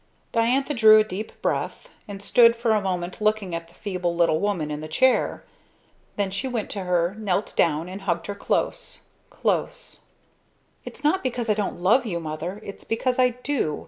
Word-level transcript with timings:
Diantha 0.31 0.73
drew 0.73 0.97
a 0.97 1.03
deep 1.03 1.31
breath 1.43 1.89
and 2.07 2.23
stood 2.23 2.55
for 2.55 2.71
a 2.71 2.81
moment 2.81 3.21
looking 3.21 3.53
at 3.53 3.67
the 3.67 3.75
feeble 3.75 4.15
little 4.15 4.39
woman 4.39 4.71
in 4.71 4.81
the 4.81 4.87
chair. 4.87 5.43
Then 6.15 6.31
she 6.31 6.47
went 6.47 6.71
to 6.71 6.85
her, 6.85 7.13
knelt 7.19 7.55
down 7.55 7.87
and 7.87 8.01
hugged 8.01 8.25
her 8.25 8.33
close 8.33 9.03
close. 9.29 9.99
"It's 10.85 11.03
not 11.03 11.21
because 11.21 11.51
I 11.51 11.53
don't 11.53 11.81
love 11.81 12.07
you, 12.07 12.19
Mother. 12.19 12.59
It's 12.63 12.83
because 12.83 13.19
I 13.19 13.29
do. 13.29 13.79